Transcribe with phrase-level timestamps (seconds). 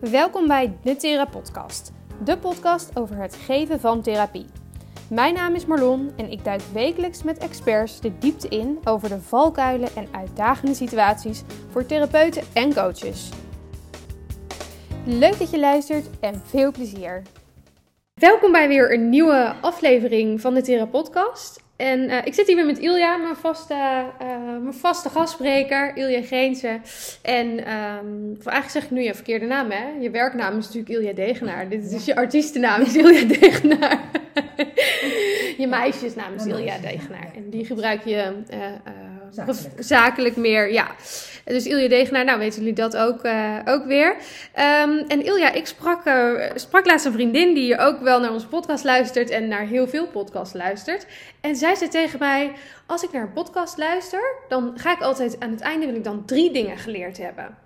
[0.00, 1.92] Welkom bij de Thera Podcast,
[2.24, 4.46] de podcast over het geven van therapie.
[5.08, 9.20] Mijn naam is Marlon en ik duik wekelijks met experts de diepte in over de
[9.20, 13.28] valkuilen en uitdagende situaties voor therapeuten en coaches.
[15.04, 17.22] Leuk dat je luistert en veel plezier.
[18.14, 21.64] Welkom bij weer een nieuwe aflevering van de Thera Podcast.
[21.76, 23.74] En uh, ik zit hier weer met Ilja, mijn vaste,
[24.22, 26.80] uh, mijn vaste gastspreker, Ilja Geense.
[27.22, 29.88] En um, eigenlijk zeg ik nu je verkeerde naam, hè?
[30.00, 31.68] Je werknaam is natuurlijk Ilja Degenaar.
[31.68, 34.00] Dit is je artiestennaam, is Ilja Degenaar.
[35.62, 37.30] je meisjesnaam is Ilja Degenaar.
[37.34, 38.58] En die gebruik je uh,
[39.44, 39.84] zakelijk.
[39.84, 40.86] zakelijk meer, ja.
[41.44, 44.10] Dus Ilja Degenaar, nou weten jullie dat ook, uh, ook weer.
[44.10, 48.46] Um, en Ilja, ik sprak, uh, sprak laatst een vriendin die ook wel naar onze
[48.46, 51.06] podcast luistert en naar heel veel podcasts luistert.
[51.40, 52.52] En zij zei tegen mij,
[52.86, 56.04] als ik naar een podcast luister, dan ga ik altijd aan het einde wil ik
[56.04, 57.56] dan drie dingen geleerd hebben.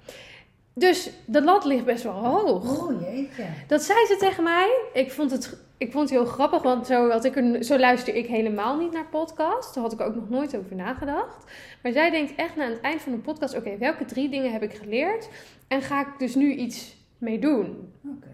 [0.75, 2.81] Dus de lat ligt best wel hoog.
[2.81, 3.45] Oh jeetje.
[3.67, 4.71] Dat zei ze tegen mij.
[4.93, 8.27] Ik vond het, ik vond het heel grappig, want zo, had ik zo luister ik
[8.27, 9.75] helemaal niet naar podcasts.
[9.75, 11.45] Daar had ik ook nog nooit over nagedacht.
[11.83, 14.53] Maar zij denkt echt na het eind van de podcast: oké, okay, welke drie dingen
[14.53, 15.29] heb ik geleerd?
[15.69, 17.93] En ga ik dus nu iets mee doen?
[18.05, 18.17] Oké.
[18.17, 18.31] Okay.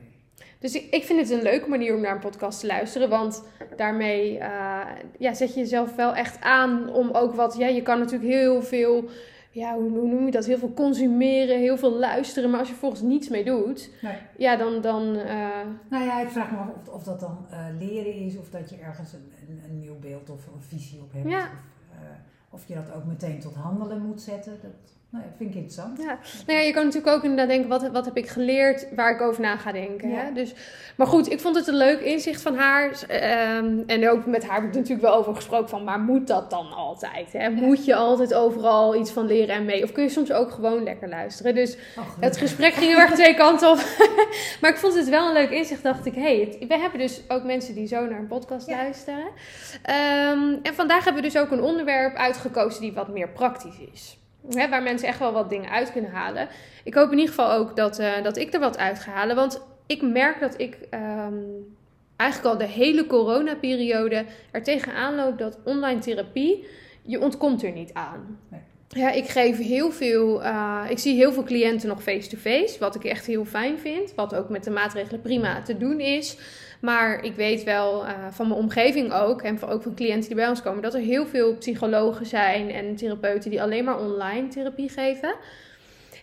[0.58, 3.08] Dus ik, ik vind het een leuke manier om naar een podcast te luisteren.
[3.08, 3.44] Want
[3.76, 4.80] daarmee uh,
[5.18, 7.56] ja, zet je jezelf wel echt aan om ook wat.
[7.58, 9.04] Ja, je kan natuurlijk heel veel
[9.56, 10.46] ja, hoe, hoe, noem je dat?
[10.46, 12.50] Heel veel consumeren, heel veel luisteren.
[12.50, 14.16] Maar als je volgens niets mee doet, nee.
[14.38, 14.80] ja, dan.
[14.80, 15.66] dan uh...
[15.90, 18.70] Nou ja, ik vraag me af of, of dat dan uh, leren is, of dat
[18.70, 21.28] je ergens een, een, een, nieuw beeld of een visie op hebt.
[21.28, 21.42] Ja.
[21.42, 21.48] Of,
[21.92, 22.08] uh,
[22.50, 24.58] of je dat ook meteen tot handelen moet zetten.
[24.62, 24.70] Dat
[25.16, 25.98] nou ja, vind ik interessant.
[25.98, 26.18] Ja.
[26.46, 29.20] Nou ja, je kan natuurlijk ook inderdaad denken, wat, wat heb ik geleerd waar ik
[29.20, 30.10] over na ga denken.
[30.10, 30.16] Ja.
[30.16, 30.32] Hè?
[30.32, 30.54] Dus,
[30.96, 32.90] maar goed, ik vond het een leuk inzicht van haar.
[33.56, 36.50] Um, en ook met haar heb ik natuurlijk wel over gesproken van, maar moet dat
[36.50, 37.32] dan altijd?
[37.32, 37.50] Hè?
[37.50, 39.82] Moet je altijd overal iets van leren en mee?
[39.82, 41.54] Of kun je soms ook gewoon lekker luisteren?
[41.54, 43.76] Dus Oh, het gesprek ging heel erg twee kanten op.
[44.60, 45.82] maar ik vond het wel een leuk inzicht.
[45.82, 49.24] Dacht ik, hey, we hebben dus ook mensen die zo naar een podcast luisteren.
[49.24, 54.18] Um, en vandaag hebben we dus ook een onderwerp uitgekozen die wat meer praktisch is.
[54.48, 56.48] Hè, waar mensen echt wel wat dingen uit kunnen halen.
[56.84, 59.36] Ik hoop in ieder geval ook dat, uh, dat ik er wat uit ga halen.
[59.36, 61.76] Want ik merk dat ik um,
[62.16, 66.66] eigenlijk al de hele coronaperiode er tegenaan loop dat online therapie,
[67.02, 68.38] je ontkomt er niet aan.
[68.50, 68.60] Nee.
[68.88, 73.04] Ja, ik geef heel veel, uh, ik zie heel veel cliënten nog face-to-face, wat ik
[73.04, 74.14] echt heel fijn vind.
[74.14, 76.38] Wat ook met de maatregelen prima te doen is.
[76.80, 80.48] Maar ik weet wel uh, van mijn omgeving ook, en ook van cliënten die bij
[80.48, 84.88] ons komen, dat er heel veel psychologen zijn en therapeuten die alleen maar online therapie
[84.88, 85.34] geven.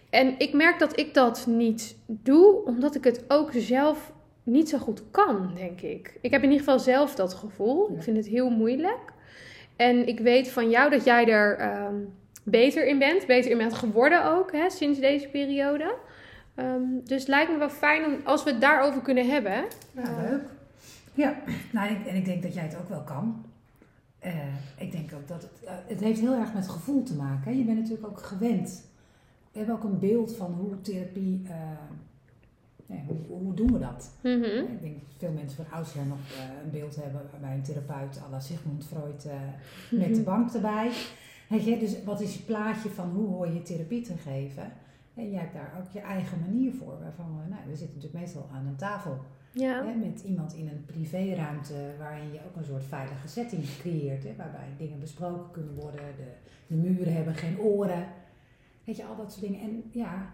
[0.09, 4.11] En ik merk dat ik dat niet doe, omdat ik het ook zelf
[4.43, 6.17] niet zo goed kan, denk ik.
[6.21, 7.95] Ik heb in ieder geval zelf dat gevoel.
[7.95, 9.13] Ik vind het heel moeilijk.
[9.75, 13.73] En ik weet van jou dat jij er um, beter in bent, beter in bent
[13.73, 15.95] geworden ook, hè, sinds deze periode.
[16.55, 19.65] Um, dus het lijkt me wel fijn om, als we het daarover kunnen hebben.
[19.91, 20.43] Ja, uh, leuk.
[21.13, 21.35] Ja,
[21.73, 23.45] nou, en, ik, en ik denk dat jij het ook wel kan.
[24.25, 24.31] Uh,
[24.77, 27.51] ik denk ook dat het, uh, het heeft heel erg met gevoel te maken.
[27.51, 27.57] Hè?
[27.57, 28.83] Je bent natuurlijk ook gewend.
[29.51, 31.51] We hebben ook een beeld van hoe therapie, uh,
[32.85, 34.11] nee, hoe, hoe, doen we dat?
[34.21, 34.73] Mm -hmm.
[34.73, 36.17] Ik denk dat veel mensen van oudsher nog
[36.63, 39.31] een beeld hebben bij een therapeut à la Sigmund Freud mm
[39.89, 39.99] -hmm.
[39.99, 40.91] met de bank erbij.
[41.49, 44.71] Weet je, dus wat is je plaatje van hoe hoor je therapie te geven?
[45.13, 46.99] En jij hebt daar ook je eigen manier voor.
[46.99, 49.17] Waarvan we, nou, we zitten natuurlijk meestal aan een tafel.
[49.51, 49.85] Ja.
[49.85, 54.23] Hè, met iemand in een privéruimte waarin je ook een soort veilige setting creëert.
[54.23, 56.01] Hè, waarbij dingen besproken kunnen worden.
[56.17, 56.31] De,
[56.67, 58.07] de muren hebben geen oren.
[58.83, 59.61] Weet je, al dat soort dingen.
[59.61, 60.33] En ja,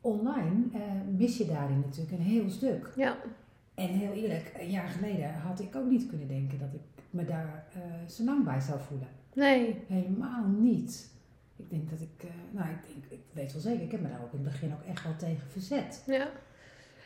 [0.00, 0.80] online uh,
[1.16, 2.92] mis je daarin natuurlijk een heel stuk.
[2.96, 3.16] Ja.
[3.74, 7.24] En heel eerlijk, een jaar geleden had ik ook niet kunnen denken dat ik me
[7.24, 9.08] daar uh, zo lang bij zou voelen.
[9.34, 9.84] Nee.
[9.88, 11.14] Helemaal niet.
[11.56, 14.08] Ik denk dat ik, uh, nou ik, denk, ik weet wel zeker, ik heb me
[14.08, 16.02] daar ook in het begin ook echt wel tegen verzet.
[16.06, 16.14] Ja.
[16.14, 16.28] ja.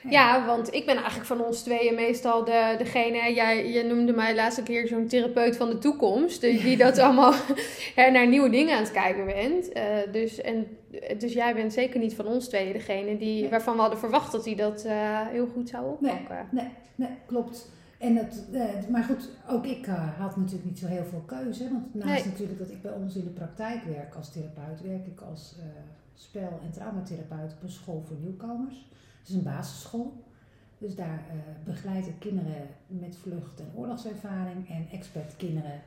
[0.08, 4.34] Ja, want ik ben eigenlijk van ons tweeën meestal de, degene, jij, je noemde mij
[4.34, 7.34] laatst een keer zo'n therapeut van de toekomst, die, die dat allemaal
[8.12, 9.76] naar nieuwe dingen aan het kijken bent.
[9.76, 10.66] Uh, dus, en,
[11.18, 13.50] dus jij bent zeker niet van ons tweeën degene die, nee.
[13.50, 14.92] waarvan we hadden verwacht dat hij dat uh,
[15.26, 16.48] heel goed zou oppakken.
[16.50, 17.70] Nee, nee, nee klopt.
[18.00, 21.70] En het, uh, maar goed, ook ik uh, had natuurlijk niet zo heel veel keuze.
[21.70, 22.32] Want naast nee.
[22.32, 25.64] natuurlijk dat ik bij ons in de praktijk werk als therapeut, werk ik als uh,
[26.14, 28.88] spel- en traumatherapeut op een school voor nieuwkomers.
[29.18, 30.24] Het is een basisschool.
[30.78, 31.24] Dus daar
[31.64, 35.80] begeleid ik kinderen met vlucht- en oorlogservaring en expert kinderen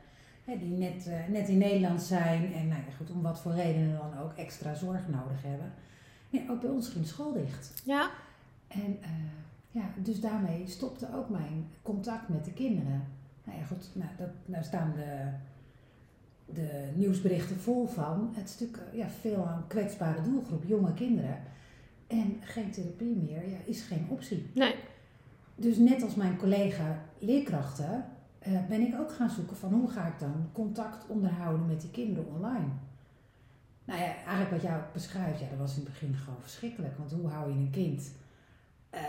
[0.44, 3.98] hè, die net, net in Nederland zijn en nou ja, goed, om wat voor redenen
[3.98, 5.74] dan ook extra zorg nodig hebben.
[6.30, 7.81] Ja, ook bij ons ging de school dicht.
[7.86, 8.10] Ja.
[8.68, 9.00] En
[9.74, 13.08] ja, dus daarmee stopte ook mijn contact met de kinderen.
[13.44, 15.30] Nou ja, goed, nou, dat, daar staan de,
[16.54, 18.31] de nieuwsberichten vol van.
[18.34, 21.38] Het is natuurlijk ja, veel een kwetsbare doelgroep, jonge kinderen.
[22.08, 24.50] En geen therapie meer ja, is geen optie.
[24.54, 24.75] Nee.
[25.56, 28.06] Dus net als mijn collega leerkrachten
[28.40, 31.92] eh, ben ik ook gaan zoeken van hoe ga ik dan contact onderhouden met die
[31.92, 32.68] kinderen online.
[33.86, 36.98] Nou ja, eigenlijk wat ook beschrijft, ja, dat was in het begin gewoon verschrikkelijk.
[36.98, 38.12] Want hoe hou je een kind
[38.94, 39.01] eh,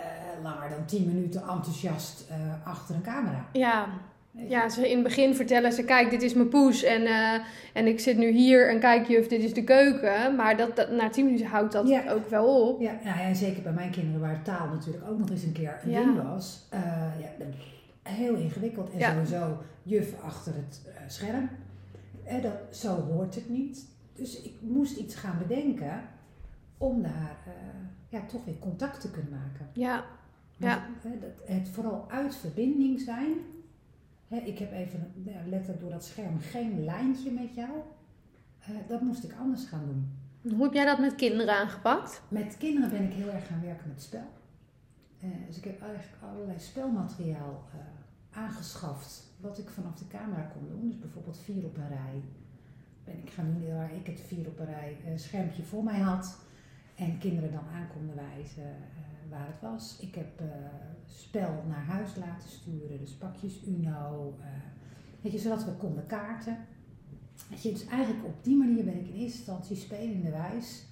[0.42, 2.36] langer dan 10 minuten enthousiast eh,
[2.68, 3.46] achter een camera?
[3.52, 3.86] Ja.
[4.48, 7.32] Ja, ze in het begin vertellen ze, kijk, dit is mijn poes en, uh,
[7.72, 10.34] en ik zit nu hier en kijk juf, dit is de keuken.
[10.36, 12.10] Maar dat, dat, na tien minuten houdt dat Ja.
[12.10, 12.80] ook wel op.
[12.80, 15.52] Ja, nou ja, en zeker bij mijn kinderen waar taal natuurlijk ook nog eens een
[15.52, 15.98] keer een Ja.
[16.04, 16.66] ding was.
[16.70, 16.80] eh,
[17.20, 17.28] ja,
[18.02, 21.48] heel ingewikkeld en sowieso juf achter het eh, scherm.
[22.24, 23.86] Eh, dat, zo hoort het niet.
[24.14, 26.00] Dus ik moest iets gaan bedenken
[26.78, 27.52] om daar eh,
[28.08, 29.68] ja, toch weer contact te kunnen maken.
[29.72, 30.04] Ja,
[30.58, 30.86] Want, Ja.
[31.00, 33.32] hè, het vooral uit verbinding zijn.
[34.28, 37.70] Hè, ik heb even ja, letterlijk door dat scherm geen lijntje met jou.
[38.60, 40.18] Eh, dat moest ik anders gaan doen.
[40.54, 42.22] hoe heb jij dat met kinderen aangepakt?
[42.28, 44.28] Met kinderen ben ik heel erg gaan werken met spel.
[45.20, 47.64] Eh, dus ik heb eigenlijk allerlei spelmateriaal
[48.30, 49.22] aangeschaft.
[49.40, 50.86] Wat ik vanaf de camera kon doen.
[50.88, 52.22] Dus bijvoorbeeld vier op een rij.
[53.04, 56.36] Ben ik gaan doen waar ik het vier op een rij schermpje voor mij had.
[56.94, 59.98] En kinderen dan aan konden wijzen eh, waar het was.
[60.00, 60.46] Ik heb eh,
[61.06, 62.98] spel naar huis laten sturen.
[62.98, 64.34] Dus pakjes Uno.
[64.40, 64.46] eh,
[65.20, 66.56] weet je, zodat we konden kaarten.
[67.50, 70.86] Weet je, dus eigenlijk op die manier ben ik in eerste instantie spelenderwijs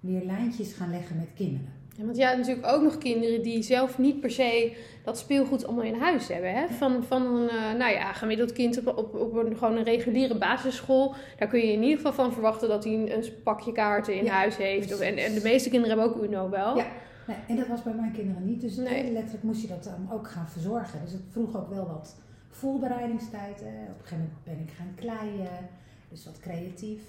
[0.00, 1.72] weer lijntjes gaan leggen met kinderen.
[1.98, 5.66] Ja, want jij hebt natuurlijk ook nog kinderen die zelf niet per se dat speelgoed
[5.66, 6.54] allemaal in huis hebben.
[6.54, 6.68] Hè?
[6.68, 10.38] Van, van een eh, nou ja, gemiddeld kind op, op, op een, gewoon een reguliere
[10.38, 11.14] basisschool.
[11.38, 14.24] Daar kun je in ieder geval van verwachten dat hij een, een pakje kaarten in
[14.24, 14.94] Ja, huis heeft.
[14.94, 16.76] Of, en, en de meeste kinderen hebben ook Uno wel.
[16.76, 16.86] Ja.
[17.26, 18.60] Nee, en dat was bij mijn kinderen niet.
[18.60, 19.12] Dus Nee.
[19.12, 21.00] letterlijk moest je dat dan ook gaan verzorgen.
[21.04, 22.16] Dus het vroeg ook wel wat
[22.50, 23.60] voorbereidingstijd.
[23.60, 23.66] Hè.
[23.66, 25.68] Op een gegeven moment ben ik gaan kleien.
[26.08, 27.02] Dus wat creatief.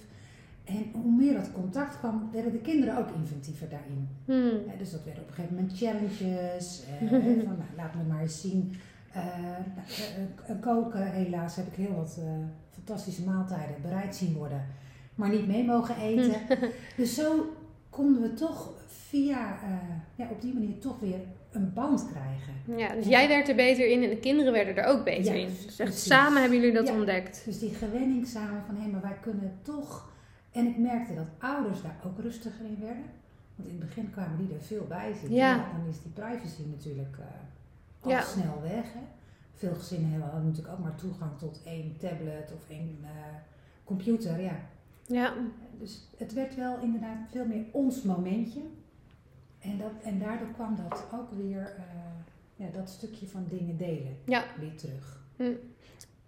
[0.69, 4.07] En hoe meer dat contact kwam, werden de kinderen ook inventiever daarin.
[4.25, 4.69] Hmm.
[4.69, 6.83] Hè, dus dat werden op een gegeven moment challenges.
[7.01, 7.07] eh,
[7.47, 8.75] van, nou, laat me maar eens zien.
[9.13, 9.25] Eh,
[9.75, 9.87] nou,
[10.47, 12.25] eh, eh, koken, helaas heb ik heel wat eh,
[12.69, 14.65] fantastische maaltijden bereid zien worden.
[15.15, 16.33] Maar niet mee mogen eten.
[16.97, 17.45] dus zo
[17.89, 19.69] konden we toch via, eh,
[20.15, 21.19] ja, op die manier toch weer
[21.51, 22.77] een band krijgen.
[22.77, 25.41] Ja, dus jij werd er beter in en de kinderen werden er ook beter Ja,
[25.41, 25.49] in.
[25.65, 26.93] Dus echt samen hebben jullie dat Ja.
[26.93, 27.41] ontdekt.
[27.45, 30.07] Dus die gewenning samen van, hé, maar wij kunnen toch...
[30.51, 33.03] En ik merkte dat ouders daar ook rustiger in werden.
[33.55, 35.33] Want in het begin kwamen die er veel bij zitten.
[35.33, 35.71] Ja.
[35.77, 37.25] dan is die privacy natuurlijk eh,
[37.99, 38.21] al Ja.
[38.21, 38.93] snel weg.
[38.93, 38.99] Hè?
[39.53, 43.09] Veel gezinnen hebben natuurlijk ook maar toegang tot één tablet of één eh,
[43.83, 44.41] computer.
[44.41, 44.55] Ja.
[45.05, 45.33] Ja,
[45.79, 48.61] Dus het werd wel inderdaad veel meer ons momentje.
[49.59, 51.83] En, dat, en daardoor kwam dat ook weer, eh,
[52.55, 54.43] ja, dat stukje van dingen delen, Ja.
[54.59, 55.21] weer terug.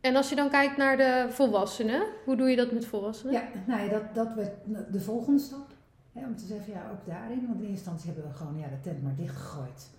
[0.01, 3.33] En als je dan kijkt naar de volwassenen, hoe doe je dat met volwassenen?
[3.33, 4.51] Ja, nou ja, dat, dat werd
[4.91, 5.67] de volgende stap.
[6.13, 7.45] Hè, om te zeggen, ja, ook daarin.
[7.47, 9.89] Want in eerste instantie hebben we gewoon ja, de tent maar dichtgegooid.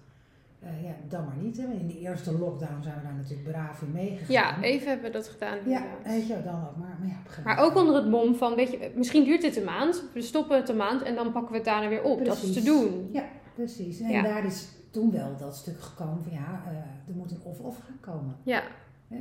[0.61, 1.57] Eh, ja, dan maar niet.
[1.57, 1.65] Hè.
[1.65, 4.27] In de eerste lockdown zijn we daar natuurlijk braaf in meegegaan.
[4.33, 5.59] Ja, even hebben we dat gedaan.
[5.67, 6.97] Ja, weet je, dan ook maar.
[7.01, 10.03] Maar, ja, Maar ook onder het mom van, weet je, misschien duurt dit een maand.
[10.15, 12.25] We stoppen het een maand en dan pakken we het daarna weer op.
[12.25, 13.09] Dat is te doen.
[13.13, 13.25] Ja,
[13.55, 14.01] precies.
[14.01, 14.23] En Ja.
[14.23, 16.73] daar is toen wel dat stuk gekomen van ja, eh,
[17.09, 18.37] er moet een of-of gaan komen.
[18.43, 18.63] Ja,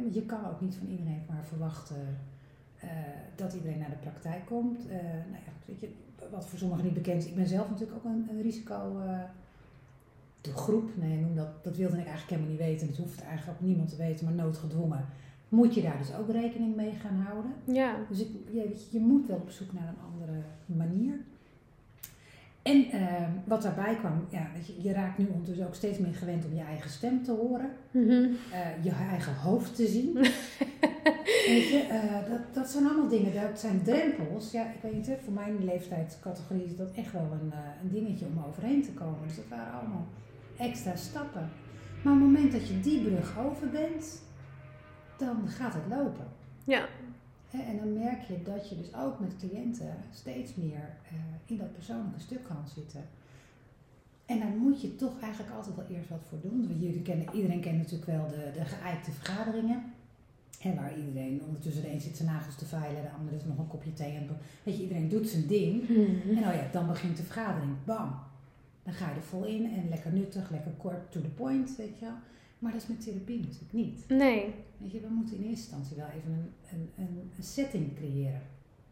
[0.01, 2.17] Want je kan ook niet van iedereen maar verwachten
[2.79, 2.89] eh,
[3.35, 4.87] dat iedereen naar de praktijk komt.
[4.87, 5.89] Eh, nou ja, weet je,
[6.31, 7.29] wat voor sommigen niet bekend is.
[7.29, 8.99] Ik ben zelf natuurlijk ook een, een risico.
[8.99, 9.19] eh,
[10.41, 12.87] de groep, nee, noem dat, dat wilde ik eigenlijk helemaal niet weten.
[12.87, 15.05] Het hoeft eigenlijk ook niemand te weten, maar noodgedwongen.
[15.49, 17.51] Moet je daar dus ook rekening mee gaan houden.
[17.65, 17.95] ja.
[18.09, 21.13] Dus ik, je, weet je, je moet wel op zoek naar een andere manier.
[22.61, 26.45] En eh, wat daarbij kwam, ja, je, je raakt nu ondertussen ook steeds meer gewend
[26.45, 27.69] om je eigen stem te horen.
[27.91, 28.25] Mhm.
[28.51, 30.13] eh, je eigen hoofd te zien.
[31.47, 34.51] weet je, eh, dat, dat zijn allemaal dingen, dat zijn drempels.
[34.51, 37.91] Ja, ik weet niet, hè, voor mijn leeftijdscategorie is dat echt wel een, eh, een
[37.91, 39.27] dingetje om overheen te komen.
[39.27, 40.07] Dus dat waren allemaal
[40.57, 41.49] extra stappen.
[42.03, 44.21] Maar op het moment dat je die brug over bent,
[45.17, 46.25] dan gaat het lopen.
[46.63, 46.85] Ja,
[47.51, 51.13] En dan merk je dat je dus ook met cliënten steeds meer eh,
[51.45, 53.01] in dat persoonlijke stuk kan zitten.
[54.25, 56.67] En daar moet je toch eigenlijk altijd wel eerst wat voor doen.
[56.67, 59.83] Want Jullie kennen, iedereen kent natuurlijk wel de, de geëikte vergaderingen.
[60.59, 63.57] Hè, waar iedereen ondertussen de een zit zijn nagels te veilen, de ander is nog
[63.57, 64.15] een kopje thee.
[64.15, 64.27] En,
[64.63, 65.87] weet je, iedereen doet zijn ding.
[66.37, 67.71] En oh ja, dan begint de vergadering.
[67.85, 68.15] Bam.
[68.83, 71.99] Dan ga je er vol in en lekker nuttig, lekker kort, to the point, weet
[71.99, 72.15] je wel.
[72.61, 74.03] Maar dat is met therapie natuurlijk niet.
[74.07, 74.53] nee.
[74.77, 76.31] Weet je, we moeten in eerste instantie wel even
[76.71, 78.41] een, een, een, setting creëren.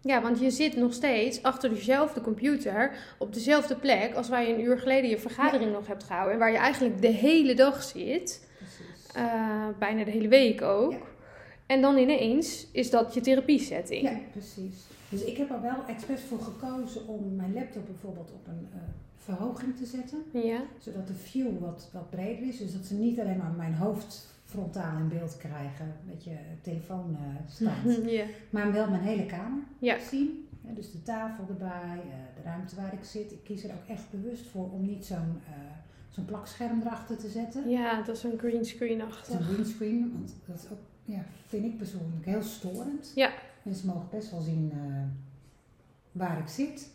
[0.02, 4.54] Ja, want je zit nog steeds achter dezelfde computer op dezelfde plek als waar je
[4.54, 6.34] een uur geleden je vergadering nog hebt gehouden.
[6.34, 9.12] En waar je eigenlijk de hele dag zit, Precies.
[9.16, 10.92] eh, bijna de hele week ook.
[10.92, 10.98] Ja.
[11.66, 14.02] En dan ineens is dat je therapie setting.
[14.02, 14.76] Ja, precies.
[15.10, 18.80] Dus ik heb er wel expres voor gekozen om mijn laptop bijvoorbeeld op een uh,
[19.16, 20.24] verhoging te zetten.
[20.34, 20.62] Ja.
[20.80, 22.58] Zodat de view wat, wat breder is.
[22.58, 27.10] Dus dat ze niet alleen maar mijn hoofd frontaal in beeld krijgen, met je telefoon
[27.12, 28.06] uh, staat.
[28.20, 28.26] ja.
[28.50, 30.00] Maar wel mijn hele kamer Ja.
[30.00, 30.48] zien.
[30.68, 33.32] Ja, dus de tafel erbij, eh, de ruimte waar ik zit.
[33.32, 35.54] Ik kies er ook echt bewust voor om niet zo'n eh,
[36.10, 37.70] zo'n plakscherm erachter te zetten.
[37.70, 39.28] Ja, dat is een green Het screen-achtig.
[39.28, 43.12] is een greenscreen, want dat is ook, ja, vind ik persoonlijk heel storend.
[43.16, 43.32] Ja.
[43.70, 44.80] Mensen mogen best wel zien eh,
[46.12, 46.90] waar ik zit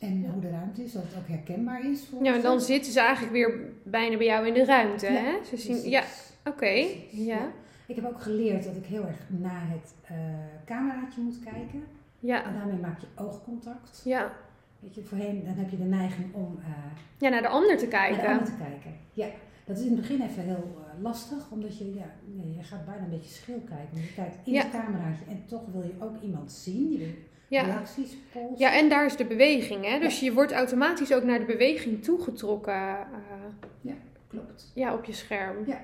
[0.00, 0.30] en Ja.
[0.30, 2.04] hoe de ruimte is, dat het ook herkenbaar is.
[2.10, 5.12] Voor Ja, en dan zitten ze eigenlijk weer bijna bij jou in de ruimte, Ja,
[5.12, 5.44] hè?
[5.44, 5.90] Ze zien, Precies.
[5.90, 6.02] ja,
[6.44, 6.86] oké.
[7.10, 7.50] Ja.
[7.86, 10.16] Ik heb ook geleerd dat ik heel erg naar het eh,
[10.64, 11.72] cameraatje moet kijken.
[11.80, 11.86] En
[12.20, 12.42] Ja.
[12.52, 14.00] daarmee maak je oogcontact.
[14.04, 14.32] Ja.
[14.80, 16.68] Weet je, voorheen dan heb je de neiging om eh,
[17.18, 18.28] ja, naar de ander te naar de kijken.
[18.30, 18.94] ander te kijken.
[19.12, 19.26] Ja,
[19.64, 22.84] dat is in het begin even heel eh, lastig, omdat je, ja, nee, je gaat
[22.86, 23.88] bijna een beetje schil kijken.
[23.92, 24.62] Want je kijkt in Ja.
[24.62, 26.92] het cameraatje en toch wil je ook iemand zien.
[26.92, 27.08] Je wil
[27.48, 27.62] Ja.
[27.62, 28.58] reacties, polsen.
[28.58, 29.98] ja, en daar is de beweging, hè?
[29.98, 32.74] Dus je wordt automatisch ook naar de beweging toegetrokken
[33.84, 33.92] eh,
[34.26, 34.70] Klopt.
[34.74, 35.66] ja, op je scherm.
[35.66, 35.80] Ja.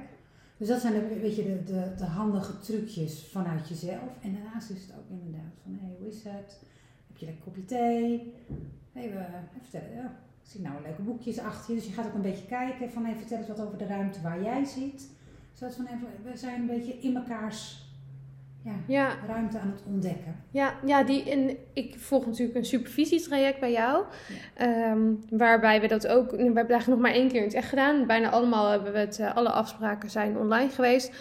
[0.57, 4.11] Dus dat zijn de, weet je, de, de, de handige trucjes vanuit jezelf.
[4.23, 6.61] En daarnaast is het ook inderdaad van, hé, hey, hoe is het?
[7.09, 8.35] Heb je lekker kopje thee?
[8.95, 10.17] Even, even vertellen, ja.
[10.49, 11.81] Zie nou leuke boekjes achter je.
[11.81, 14.21] Dus je gaat ook een beetje kijken van, hé, vertel eens wat over de ruimte
[14.23, 15.09] waar jij zit.
[15.53, 17.87] Zodat van, even, we zijn een beetje in mekaars
[18.63, 20.37] ja, Ja, ruimte aan het ontdekken.
[20.51, 24.05] ja, ja die, en ik volg natuurlijk een supervisietraject bij jou.
[24.55, 27.69] Ehm, waarbij we dat ook, we hebben eigenlijk nog maar één keer in het echt
[27.69, 28.07] gedaan.
[28.07, 31.13] Bijna allemaal hebben we het, eh, alle afspraken zijn online geweest.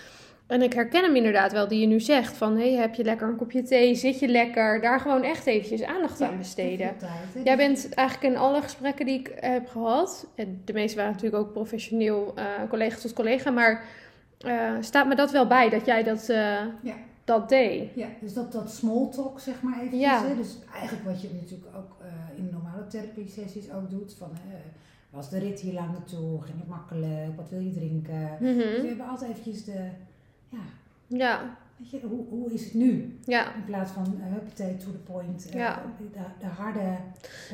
[0.48, 2.38] En ik herken hem inderdaad wel, die je nu zegt.
[2.38, 3.96] Van, hé, heb je lekker een kopje thee?
[3.96, 4.82] Zit je lekker?
[4.82, 6.98] Daar gewoon echt eventjes aandacht aan besteden.
[6.98, 7.46] Tijd.
[7.46, 11.12] Jij Dus- bent eigenlijk in alle gesprekken die ik heb gehad, en de meeste waren
[11.12, 13.84] natuurlijk ook professioneel, eh, collega tot collega, maar
[14.38, 16.38] eh, staat me dat wel bij dat jij dat, eh,
[16.82, 16.96] Ja.
[17.24, 17.90] dat deed?
[17.96, 20.00] Ja, dus dat, dat small talk, zeg maar eventjes.
[20.02, 20.34] Ja.
[20.38, 24.16] Dus eigenlijk wat je natuurlijk ook eh, in normale therapie sessies ook doet.
[24.18, 24.30] Van,
[25.10, 26.42] was de rit hier lang naartoe?
[26.42, 27.36] Ging het makkelijk?
[27.36, 28.30] Wat wil je drinken?
[28.40, 28.82] Dus Mhm.
[28.82, 29.80] we hebben altijd eventjes de,
[30.52, 30.60] ja,
[31.10, 33.20] Ja, weet je, hoe, hoe is het nu?
[33.26, 33.44] ja.
[33.56, 35.50] In plaats van uh, huppatee, to the point.
[35.50, 35.82] eh, Ja.
[35.98, 36.04] de,
[36.40, 36.86] de harde, de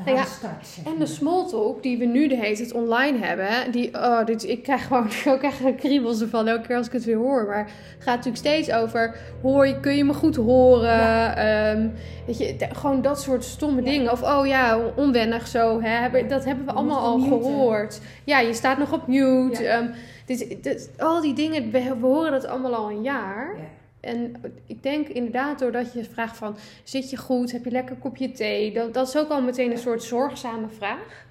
[0.01, 2.73] harde Nou ja, start, zeg En de small talk die we nu de hele tijd
[2.73, 6.87] online hebben, die, oh, dit, ik krijg gewoon ook echt kriebels ervan elke keer als
[6.87, 7.45] ik het weer hoor.
[7.45, 11.35] Maar het gaat natuurlijk steeds over, hoor je, kun je me goed horen?
[11.37, 11.87] Ehm,
[12.25, 14.11] weet je, gewoon dat soort stomme dingen.
[14.11, 15.89] Of, oh ja, onwennig zo, hè?
[15.89, 18.01] hebben- dat hebben we Je allemaal al gehoord.
[18.23, 19.67] Ja, je staat nog op mute.
[19.67, 19.87] Ehm,
[20.25, 23.53] dit, dit- al die dingen, we, we horen dat allemaal al een jaar.
[23.57, 23.63] Ja.
[24.03, 24.35] En
[24.67, 27.51] ik denk inderdaad, doordat je vraagt van, zit je goed?
[27.51, 28.73] Heb je lekker kopje thee?
[28.73, 31.25] Dat, dat is ook al meteen een soort zorgzame vraag.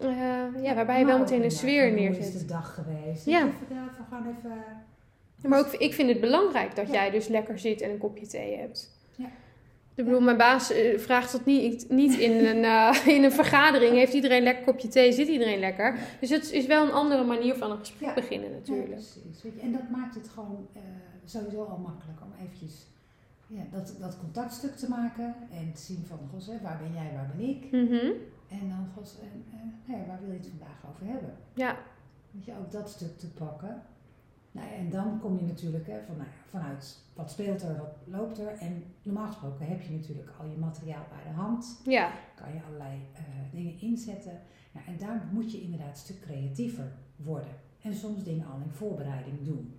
[0.00, 0.08] Eh,
[0.62, 2.40] ja, waarbij je wel meteen een sfeer van, Hoe is neerzet.
[2.40, 3.26] de dag geweest?
[3.26, 3.38] Ja.
[3.38, 4.62] Even, even, gewoon even...
[5.48, 6.92] Maar ook, ik vind het belangrijk dat Ja.
[6.92, 8.90] jij dus lekker zit en een kopje thee hebt.
[9.16, 9.24] Ja.
[9.94, 13.94] Ik bedoel, mijn baas eh, vraagt dat niet, niet in, een, eh, in een vergadering.
[13.94, 15.12] Heeft iedereen lekker kopje thee?
[15.12, 15.98] Zit iedereen lekker?
[16.20, 18.14] Dus het is wel een andere manier van een gesprek Ja.
[18.14, 18.90] beginnen Ja, natuurlijk.
[18.90, 19.42] precies.
[19.42, 20.80] Weet je, en dat maakt het gewoon eh,
[21.24, 22.86] sowieso al makkelijk om eventjes
[23.46, 27.12] ja, dat, dat contactstuk te maken en te zien van, gos, hè, waar ben jij,
[27.14, 27.64] waar ben ik?
[27.64, 28.12] Mhm.
[28.48, 31.36] En dan, gos, en, eh, nou ja, waar wil je het vandaag over hebben?
[31.54, 31.76] Ja,
[32.30, 33.82] Weet je, ook dat stuk te pakken.
[34.52, 37.96] Nou ja, en dan kom je natuurlijk hè, van, nou vanuit wat speelt er, wat
[38.04, 38.58] loopt er.
[38.58, 41.80] En normaal gesproken heb je natuurlijk al je materiaal bij de hand.
[41.84, 43.22] ja, Kan je allerlei eh,
[43.52, 44.40] dingen inzetten.
[44.72, 47.54] Ja, en daar moet je inderdaad een stuk creatiever worden.
[47.82, 49.74] En soms dingen al in voorbereiding doen.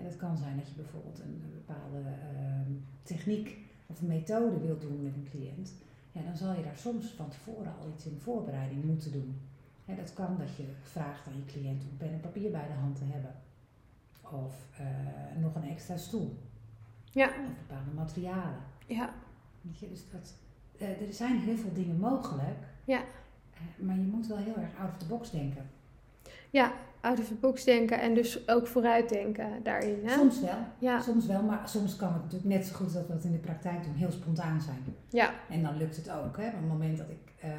[0.00, 4.80] En het kan zijn dat je bijvoorbeeld een, een bepaalde ehm, techniek of methode wilt
[4.80, 5.74] doen met een cliënt.
[6.12, 9.40] Ja, dan zal je daar soms van tevoren al iets in voorbereiding moeten doen.
[9.84, 12.72] Hè, dat kan dat je vraagt aan je cliënt om pen en papier bij de
[12.72, 13.34] hand te hebben.
[14.20, 16.36] Of eh, nog een extra stoel.
[17.12, 18.58] ja, Of bepaalde materialen.
[18.86, 19.14] ja.
[19.78, 20.34] Je, dus dat,
[20.78, 22.58] eh, er zijn heel veel dingen mogelijk.
[22.84, 23.02] Ja.
[23.54, 25.70] Eh, maar je moet wel heel erg out of the box denken.
[26.50, 29.98] Ja, out of the box denken en dus ook vooruitdenken daarin.
[30.04, 30.14] Hè?
[30.14, 33.12] Soms wel, Ja, soms wel, maar soms kan het natuurlijk net zo goed dat we
[33.12, 34.84] het in de praktijk doen, heel spontaan zijn.
[35.08, 36.36] ja, En dan lukt het ook.
[36.36, 36.46] Hè?
[36.46, 37.50] Op het moment dat ik eh,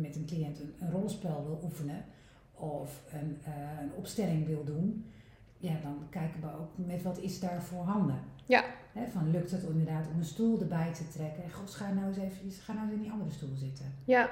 [0.00, 2.04] met een cliënt een, een rollenspel wil oefenen
[2.54, 5.04] of een, eh, een opstelling wil doen,
[5.58, 8.18] ja, dan kijken we ook met wat is daar voorhanden.
[8.46, 8.64] Ja.
[8.92, 11.50] Hè, van lukt het inderdaad om een stoel erbij te trekken?
[11.50, 13.94] God, ga nou eens even, ga nou eens in die andere stoel zitten.
[14.04, 14.30] ja.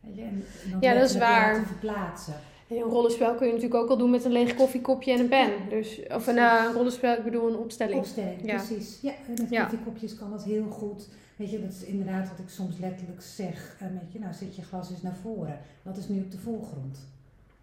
[0.00, 0.22] Weet je?
[0.22, 1.52] En, en dan Ja, dat is waar.
[1.52, 2.34] laten verplaatsen.
[2.68, 5.28] En Een rollenspel kun je natuurlijk ook al doen met een leeg koffiekopje en een
[5.28, 5.50] pen.
[5.68, 7.98] Dus, of een eh, rollenspel, ik bedoel een opstelling.
[7.98, 8.56] Opstelling, Ja.
[8.56, 8.98] precies.
[9.00, 9.62] Ja, met Ja.
[9.62, 11.08] koffiekopjes kan dat heel goed.
[11.36, 13.76] Weet je, dat is inderdaad wat ik soms letterlijk zeg.
[13.80, 15.58] eh, met je, nou zet je glas eens naar voren.
[15.82, 16.98] Wat is nu op de voorgrond?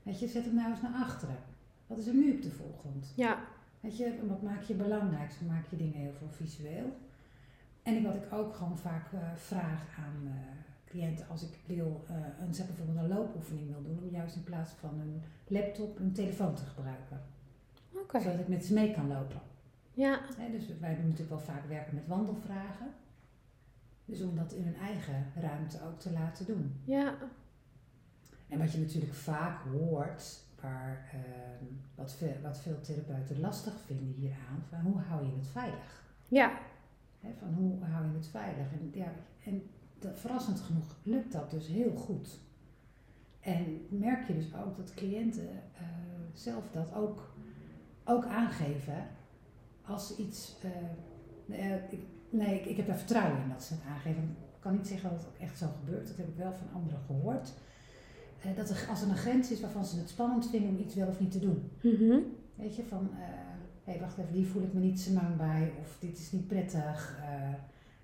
[0.03, 1.35] Weet je, zet hem nou eens naar achteren.
[1.87, 3.11] Wat is er nu op de voorgrond?
[3.15, 3.37] Ja,
[3.79, 5.31] Weet je, wat maak je belangrijk?
[5.31, 6.91] Zo maak je dingen heel veel visueel.
[7.83, 10.33] en wat ik ook gewoon vaak uh, vraag aan
[11.29, 14.71] als ik wil, uh, een, zeg bijvoorbeeld een loopoefening wil doen, om juist in plaats
[14.71, 17.21] van een laptop een telefoon te gebruiken.
[17.93, 18.21] Okay.
[18.21, 19.41] Zodat ik met ze mee kan lopen.
[19.93, 20.19] Ja.
[20.51, 22.87] dus wij doen natuurlijk wel vaak werken met wandelvragen.
[24.05, 26.81] Dus om dat in hun eigen ruimte ook te laten doen.
[26.83, 27.15] Ja.
[28.47, 34.13] En wat je natuurlijk vaak hoort, waar, uh, wat, veel, wat veel therapeuten lastig vinden
[34.13, 36.03] hieraan, van hoe hou je het veilig?
[36.27, 36.59] Ja.
[37.19, 38.71] He, van hoe hou je het veilig?
[38.71, 39.11] En, ja,
[39.43, 39.69] en
[40.13, 42.39] verrassend genoeg lukt dat dus heel goed.
[43.39, 45.87] En merk je dus ook dat cliënten uh,
[46.33, 47.33] zelf dat ook,
[48.03, 49.07] ook aangeven
[49.85, 50.55] als iets.
[51.47, 54.23] Uh, ik, nee, ik, ik, heb daar vertrouwen in dat ze het aangeven.
[54.23, 56.07] Ik kan niet zeggen dat het ook echt zo gebeurt.
[56.07, 57.53] Dat heb ik wel van anderen gehoord.
[58.45, 60.95] Uh, dat er, als er een grens is waarvan ze het spannend vinden om iets
[60.95, 61.71] wel of niet te doen.
[61.81, 62.23] Mm -hmm.
[62.55, 63.09] Weet je, van
[63.83, 65.73] hé, hey, wacht even, die voel ik me niet zo lang bij.
[65.79, 67.19] Of dit is niet prettig.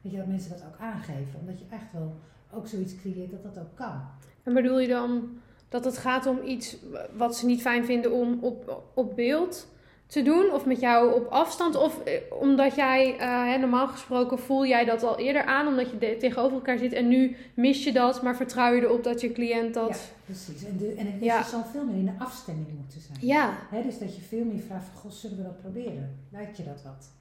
[0.02, 1.40] Weet je, dat mensen dat ook aangeven.
[1.40, 2.16] Omdat je echt wel
[2.52, 4.02] ook zoiets creëert dat dat ook kan.
[4.44, 5.30] En bedoel je dan
[5.70, 6.78] dat het gaat om iets
[7.16, 9.68] wat ze niet fijn vinden om op, op beeld
[10.10, 10.52] te doen?
[10.52, 11.76] Of met jou op afstand?
[11.76, 16.18] Of eh, omdat jij, uh, normaal gesproken voel jij dat al eerder aan, omdat je
[16.18, 19.74] tegenover elkaar zit en nu mis je dat, maar vertrouw je erop dat je cliënt
[19.74, 19.90] dat...
[19.90, 20.64] Ja, precies.
[20.64, 21.44] En, de, en het ja.
[21.44, 23.18] zal veel meer in de afstemming moeten zijn.
[23.22, 23.58] Ja.
[23.70, 26.20] He, dus dat je veel meer vraagt van, goh, zullen we dat proberen?
[26.32, 27.12] Lijkt je dat wat?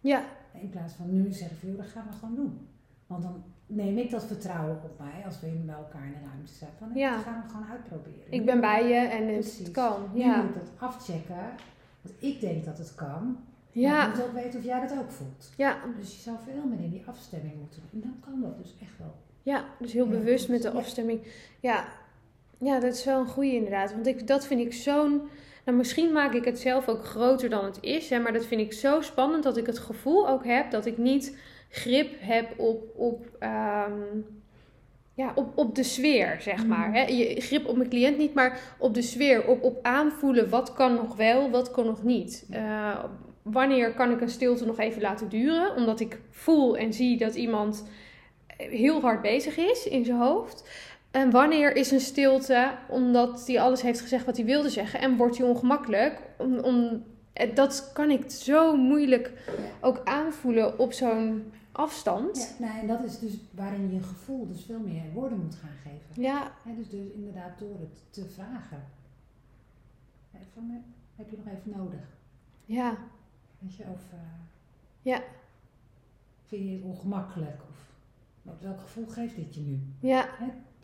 [0.00, 0.24] Ja.
[0.60, 2.68] In plaats van nu zeggen van, joh, dat gaan we gewoon doen.
[3.06, 6.52] Want dan neem ik dat vertrouwen op mij als we bij elkaar in de ruimte
[6.52, 6.70] zijn.
[6.78, 7.14] Van, ja.
[7.14, 8.30] dat gaan we gewoon uitproberen.
[8.32, 10.02] Ik ben bij je en het, het kan.
[10.14, 10.36] Ja.
[10.36, 11.50] Nu moet ik dat afchecken.
[12.02, 13.36] Want ik denk dat het kan.
[13.72, 13.96] Ja.
[13.96, 15.52] Maar ik moet ook weten of jij dat ook voelt.
[15.56, 15.76] Ja.
[15.98, 18.02] Dus je zou veel meer in die afstemming moeten doen.
[18.02, 19.14] En dan kan dat dus echt wel.
[19.42, 20.54] Ja, dus heel Ja, bewust goed.
[20.54, 21.20] met de afstemming.
[21.60, 21.84] Ja.
[22.58, 23.92] ja, dat is wel een goede inderdaad.
[23.92, 25.20] Want ik, dat vind ik zo'n...
[25.66, 28.10] Nou, misschien maak ik het zelf ook groter dan het is.
[28.10, 30.98] Hè, maar dat vind ik zo spannend dat ik het gevoel ook heb dat ik
[30.98, 31.38] niet
[31.70, 33.92] grip heb op, op, ehm,
[35.14, 36.66] ja, op, op de sfeer, zeg Mhm.
[36.68, 36.92] maar.
[36.92, 37.00] Hè.
[37.02, 39.46] Je, grip op mijn cliënt niet, maar op de sfeer.
[39.46, 42.46] Op, op aanvoelen wat kan nog wel, wat kan nog niet.
[42.50, 43.04] Eh,
[43.42, 45.74] wanneer kan ik een stilte nog even laten duren?
[45.76, 47.84] Omdat ik voel en zie dat iemand
[48.56, 50.68] heel hard bezig is in zijn hoofd.
[51.16, 55.16] En wanneer is een stilte omdat hij alles heeft gezegd wat hij wilde zeggen en
[55.16, 56.22] wordt hij ongemakkelijk?
[56.38, 57.02] Om, om,
[57.32, 59.32] eh, dat kan ik zo moeilijk
[59.80, 62.56] ook aanvoelen op zo'n afstand.
[62.58, 65.76] Ja, nou, en dat is dus waarin je gevoel dus veel meer woorden moet gaan
[65.82, 66.22] geven.
[66.22, 68.84] Ja, dus, dus inderdaad door het te vragen.
[70.54, 70.76] Van, eh,
[71.16, 72.00] heb je nog even nodig?
[72.64, 72.96] ja,
[73.58, 74.18] Weet je, of eh,
[75.02, 75.22] Ja.
[76.46, 77.60] vind je het ongemakkelijk?
[77.70, 79.80] Of welk gevoel geeft dit je nu?
[80.00, 80.28] ja,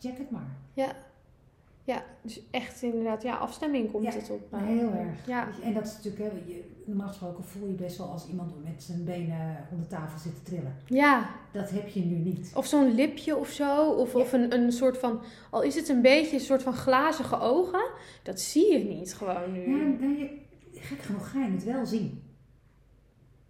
[0.09, 0.47] check het maar.
[0.73, 2.03] ja.
[2.21, 4.53] Dus echt inderdaad, ja, afstemming komt Ja, het op.
[4.53, 5.27] eh, Heel erg.
[5.27, 8.63] Ja, En dat is natuurlijk, hè, je, normaal gesproken voel je best wel als iemand
[8.63, 10.75] met zijn benen onder tafel zit te trillen.
[10.87, 11.29] ja.
[11.51, 12.51] Dat heb je nu niet.
[12.55, 13.91] Of zo'n lipje of zo.
[13.91, 17.39] Of, of een, een soort van, al is het een beetje een soort van glazige
[17.39, 17.83] ogen.
[18.23, 19.59] Dat zie je niet gewoon nu.
[19.77, 20.29] Ja, nou, je,
[20.73, 22.21] gek genoeg ga je het wel zien.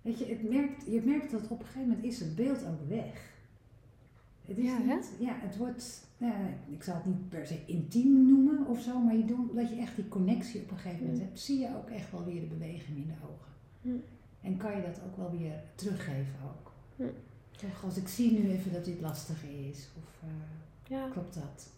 [0.01, 2.89] Weet je, het merkt, je merkt dat op een gegeven moment is het beeld ook
[2.89, 3.31] weg.
[4.45, 4.95] Het is Ja, hè?
[5.19, 6.33] ja, het wordt, ja,
[6.69, 9.75] ik zal het niet per se intiem noemen of zo, maar je doet, dat je
[9.75, 11.25] echt die connectie op een gegeven moment Mm.
[11.27, 13.51] hebt, zie je ook echt wel weer de beweging in de ogen.
[13.81, 14.01] Mm.
[14.41, 16.71] En kan je dat ook wel weer teruggeven ook.
[16.95, 17.09] Mm.
[17.51, 21.07] Toch, als ik zie nu even dat dit lastig is, of eh, Ja.
[21.11, 21.71] klopt dat?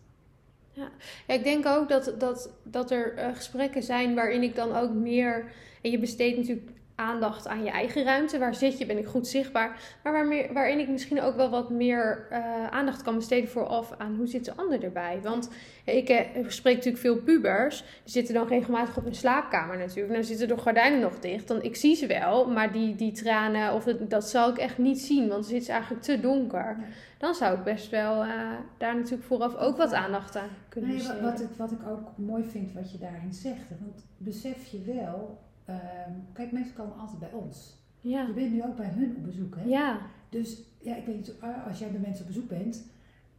[0.72, 0.90] Ja,
[1.28, 5.52] ik denk ook dat, dat, dat er eh, gesprekken zijn waarin ik dan ook meer.
[5.82, 8.40] En je besteedt natuurlijk aandacht aan je eigen ruimte.
[8.40, 8.86] Waar zit je?
[8.86, 9.80] Ben ik goed zichtbaar?
[10.04, 13.94] Maar waar meer, waarin ik misschien ook wel wat meer eh, aandacht kan besteden vooraf
[13.98, 15.20] aan hoe zit de ander erbij.
[15.24, 15.50] Want
[15.86, 17.84] ik eh, spreek natuurlijk veel pubers.
[18.04, 20.14] Die zitten dan regelmatig op hun slaapkamer natuurlijk.
[20.14, 21.48] Dan zitten de gordijnen nog dicht.
[21.48, 24.78] Dan, ik zie ze wel, maar die, die tranen, of het, dat zal ik echt
[24.78, 25.28] niet zien.
[25.28, 26.78] Want het is eigenlijk te donker.
[27.18, 28.30] Dan zou ik best wel eh,
[28.78, 31.32] daar natuurlijk vooraf ook wat aandacht aan kunnen Nee, wat, besteden.
[31.32, 33.70] wat, ik, wat ik ook mooi vind wat je daarin zegt.
[33.80, 37.76] Want besef je wel, ehm, kijk, mensen komen altijd bij ons.
[38.02, 38.28] Ja.
[38.28, 39.64] Je bent nu ook bij hun op bezoek, hè?
[39.64, 40.00] Ja.
[40.30, 42.86] Dus ja, ik weet niet, eh, als jij bij mensen op bezoek bent,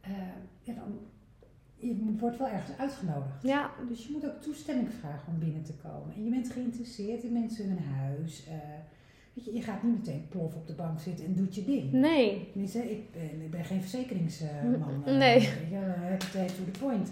[0.01, 0.11] eh,
[0.61, 0.99] ja, dan
[1.79, 3.43] je wordt wel ergens uitgenodigd.
[3.43, 3.71] Ja.
[3.87, 6.15] Dus je moet ook toestemming vragen om binnen te komen.
[6.15, 8.45] En je bent geïnteresseerd in mensen hun huis.
[8.47, 8.53] eh,
[9.33, 11.91] weet je, je gaat niet meteen plof op de bank zitten en doet je ding.
[11.91, 12.49] Nee.
[12.51, 15.03] Tenminste, ik ben, ik ben geen verzekeringsman.
[15.05, 15.39] Nee.
[15.39, 17.11] Heb het even to the point.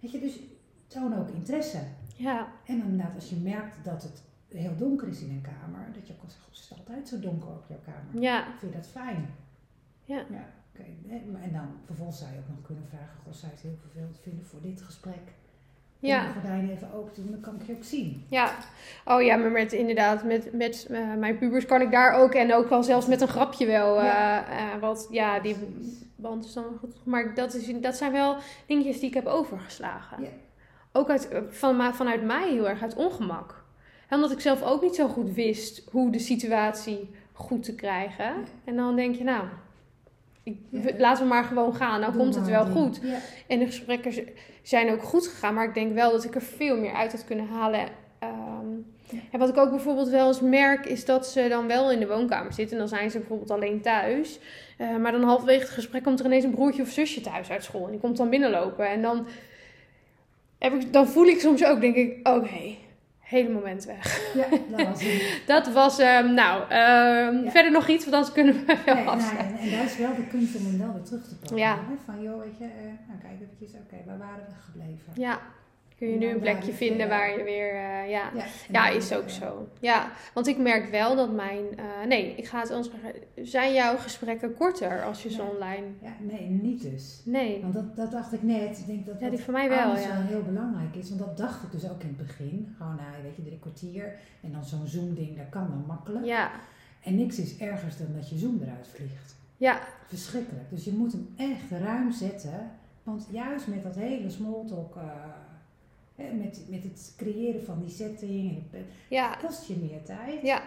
[0.00, 0.38] Weet je, dus
[0.86, 1.78] toon ook interesse.
[2.16, 2.48] Ja.
[2.66, 6.06] En dan inderdaad, als je merkt dat het heel donker is in een kamer, dat
[6.06, 8.22] je ook kan zeggen, "Goh, is het altijd zo donker op jouw kamer?
[8.22, 8.44] Ja.
[8.58, 9.34] Vind je dat fijn?
[10.04, 10.24] Ja.
[10.30, 10.54] Ja.
[11.08, 14.18] En- dan vervolgens zou je ook nog kunnen vragen, goh, zou je het heel vervelend
[14.22, 15.32] vinden voor dit gesprek?
[15.98, 16.26] ja.
[16.26, 18.24] de gordijnen even open doen, dan kan ik je ook zien.
[18.28, 18.54] Ja,
[19.04, 22.54] oh ja, maar met inderdaad, met, met uh, mijn pubers kan ik daar ook en
[22.54, 24.02] ook wel zelfs met een grapje wel.
[24.02, 24.48] Ja.
[24.48, 25.56] Uh, wat, ja, die
[26.16, 26.94] band is dan goed.
[27.04, 30.22] Maar dat, is, dat zijn wel dingetjes die ik heb overgeslagen.
[30.22, 30.28] Ja.
[30.92, 33.64] Ook uit, van, vanuit mij heel erg uit ongemak.
[34.08, 38.32] En omdat ik zelf ook niet zo goed wist hoe de situatie goed te krijgen.
[38.64, 39.44] En dan denk je, nou,
[40.42, 40.58] ik,
[40.98, 42.00] laten we maar gewoon gaan.
[42.00, 43.00] Dan komt het wel goed.
[43.46, 44.12] En de gesprekken
[44.62, 45.54] zijn ook goed gegaan.
[45.54, 47.80] Maar ik denk wel dat ik er veel meer uit had kunnen halen.
[48.22, 48.94] Um,
[49.32, 52.06] en wat ik ook bijvoorbeeld wel eens merk, is dat ze dan wel in de
[52.06, 52.76] woonkamer zitten.
[52.76, 54.38] En dan zijn ze bijvoorbeeld alleen thuis.
[54.78, 57.64] Uh, maar dan halverwege het gesprek komt er ineens een broertje of zusje thuis uit
[57.64, 57.84] school.
[57.84, 58.88] En die komt dan binnenlopen.
[58.88, 59.26] En dan,
[60.58, 62.76] heb ik, dan voel ik soms ook, denk ik, oké,
[63.26, 64.32] hele moment weg.
[64.34, 65.42] Ja, dat was het.
[65.46, 69.58] dat was, um, nou, um, verder nog iets, want anders kunnen we wel nee, afsluiten.
[69.58, 71.56] En, en daar is wel de kunst om hem wel weer terug te pakken.
[71.56, 71.78] Ja.
[72.04, 75.12] Van, joh, weet je, uh, nou kijk eventjes, oké, okay, waar waren we gebleven?
[75.14, 75.40] Ja,
[75.96, 79.30] kun je nu een plekje vinden waar je weer, uh, ja, ja, ja is ook
[79.30, 79.68] zo.
[79.80, 82.94] Ja, want ik merk wel dat mijn, uh, nee, ik ga het anders
[83.34, 85.86] zijn jouw gesprekken korter als je ze online...
[86.02, 87.22] Ja, nee, niet dus.
[87.24, 87.60] Nee.
[87.62, 90.08] Want dat, dat dacht ik net, ik denk dat ja, die voor mij wel, ja.
[90.08, 92.74] wel heel belangrijk is, want dat dacht ik dus ook in het begin.
[92.76, 96.24] Gewoon, nou, weet je, drie kwartier en dan zo'n Zoom-ding, dat kan dan makkelijk.
[96.24, 96.50] Ja.
[97.02, 99.36] En niks is ergers dan dat je Zoom eruit vliegt.
[99.56, 99.80] Ja.
[100.06, 100.70] Verschrikkelijk.
[100.70, 102.70] Dus je moet hem echt ruim zetten,
[103.02, 104.96] want juist met dat hele smalltalk...
[104.96, 105.02] Uh,
[106.16, 108.62] met, met het creëren van die setting.
[108.72, 109.36] En ja.
[109.36, 110.42] kost je meer tijd.
[110.42, 110.62] Ja.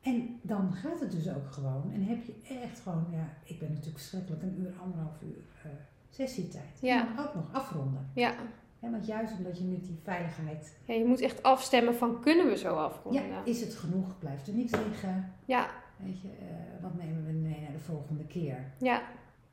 [0.00, 1.90] En dan gaat het dus ook gewoon.
[1.94, 5.72] En heb je echt gewoon, ja, ik ben natuurlijk verschrikkelijk een uur, anderhalf uur uh,
[6.10, 6.78] sessietijd.
[6.80, 7.08] Ja.
[7.08, 8.10] En ook nog afronden.
[8.14, 8.34] Ja.
[8.80, 8.90] ja.
[8.90, 10.76] Want juist omdat je met die veiligheid.
[10.84, 13.28] Ja, je moet echt afstemmen van kunnen we zo afronden?
[13.28, 14.18] Ja, is het genoeg?
[14.18, 15.32] Blijft er niks liggen?
[15.44, 15.70] Ja.
[15.96, 18.72] Weet je, uh, wat nemen we mee naar de volgende keer?
[18.78, 19.02] Ja.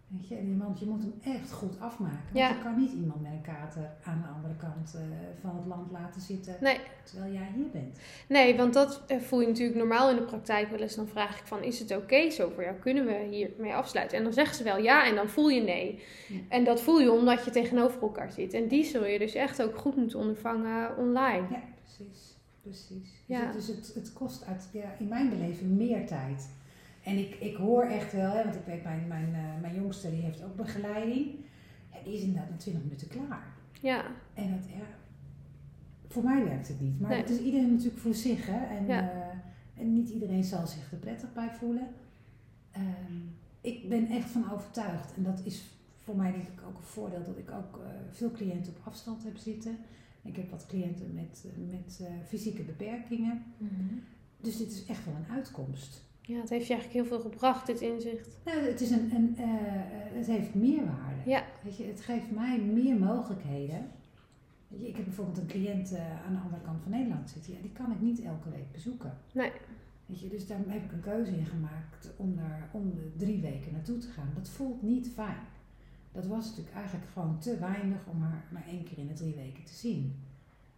[0.09, 2.33] Weet je, want je moet hem echt goed afmaken.
[2.33, 5.01] Want je kan niet iemand met een kater aan de andere kant uh,
[5.41, 6.79] van het land laten zitten nee.
[7.03, 7.99] terwijl jij hier bent.
[8.27, 10.95] Nee, want dat eh, voel je natuurlijk normaal in de praktijk wel eens.
[10.95, 12.75] Dan vraag ik van, is het oké zo voor jou?
[12.75, 14.17] Kunnen we hiermee afsluiten?
[14.17, 16.03] En dan zeggen ze wel ja en dan voel je nee.
[16.49, 18.53] En dat voel je omdat je tegenover elkaar zit.
[18.53, 21.47] En die zul je dus echt ook goed moeten ondervangen online.
[21.49, 22.37] Ja, precies.
[22.61, 23.23] precies.
[23.25, 23.51] Ja.
[23.51, 26.49] Dus, het, dus het, het kost uit, ja, in mijn beleving meer tijd.
[27.07, 30.09] En ik, ik hoor echt wel, hè, want ik weet, mijn, mijn, uh, mijn jongste
[30.09, 31.35] die heeft ook begeleiding.
[31.91, 33.53] Ja, die is inderdaad na 20 minuten klaar.
[33.81, 34.05] Ja.
[34.33, 34.85] En dat, ja,
[36.07, 36.99] voor mij werkt het niet.
[36.99, 38.45] Maar het is iedereen natuurlijk voor zich.
[38.45, 38.75] Hè?
[38.77, 39.03] En, ja.
[39.03, 41.87] uh, en niet iedereen zal zich er prettig bij voelen.
[42.77, 45.13] Um, ik ben echt van overtuigd.
[45.15, 45.65] En dat is
[45.99, 49.23] voor mij denk ik ook een voordeel dat ik ook uh, veel cliënten op afstand
[49.23, 49.77] heb zitten.
[50.21, 53.43] Ik heb wat cliënten met, met fysieke beperkingen.
[53.57, 54.03] Mm -hmm.
[54.41, 56.06] Dus dit is echt wel een uitkomst.
[56.27, 58.39] Ja, het heeft je eigenlijk heel veel gebracht, dit inzicht.
[58.45, 59.45] Nou, het, is een, een uh,
[60.17, 61.21] het heeft meerwaarde.
[61.29, 61.43] Ja.
[61.61, 63.91] Weet je, het geeft mij meer mogelijkheden.
[64.67, 67.53] Weet je, ik heb bijvoorbeeld een cliënt uh, aan de andere kant van Nederland zitten.
[67.53, 69.17] Ja, die kan ik niet elke week bezoeken.
[69.33, 69.51] Nee.
[70.05, 73.41] Weet je, dus daar heb ik een keuze in gemaakt om daar om de drie
[73.41, 74.31] weken naartoe te gaan.
[74.35, 75.45] Dat voelt niet fijn.
[76.11, 79.35] Dat was natuurlijk eigenlijk gewoon te weinig om haar maar één keer in de drie
[79.35, 80.15] weken te zien.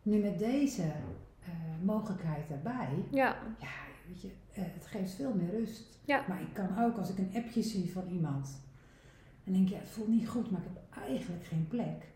[0.01, 1.49] Nu met deze uh,
[1.83, 3.38] mogelijkheid erbij, ja.
[3.59, 6.00] ja, weet je, uh, het geeft veel meer rust.
[6.06, 6.26] Ja.
[6.28, 8.62] Maar ik kan ook, als ik een appje zie van iemand,
[9.43, 12.08] en denk je, ja, het voelt niet goed, maar ik heb eigenlijk geen plek.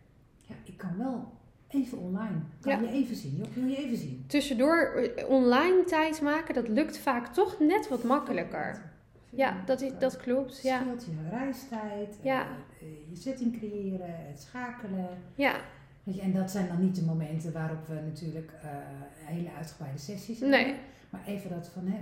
[0.42, 1.32] Ja, ik kan wel
[1.68, 2.40] even online.
[2.62, 3.46] Kan je even zien?
[3.54, 4.24] Wil je even zien?
[4.28, 8.92] Tussendoor eh, online tijd maken, dat lukt vaak toch net wat makkelijker.
[9.30, 10.50] Ja, dat, is, dat klopt.
[10.50, 12.48] Het scheelt je reistijd, ja.
[12.82, 15.10] Uh, je setting creëren, het schakelen.
[15.36, 15.56] Ja.
[16.04, 18.70] Weet je, en dat zijn dan niet de momenten waarop we natuurlijk uh,
[19.14, 20.60] hele uitgebreide sessies hebben.
[20.60, 20.76] Nee.
[21.10, 21.98] Maar even dat van, hè,